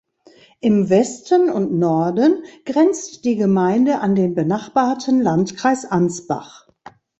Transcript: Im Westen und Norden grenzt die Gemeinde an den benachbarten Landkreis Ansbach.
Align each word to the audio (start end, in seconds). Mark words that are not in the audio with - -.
Im 0.61 0.89
Westen 0.89 1.51
und 1.51 1.73
Norden 1.77 2.41
grenzt 2.65 3.23
die 3.23 3.35
Gemeinde 3.35 3.99
an 3.99 4.15
den 4.15 4.33
benachbarten 4.33 5.21
Landkreis 5.21 5.85
Ansbach. 5.85 6.67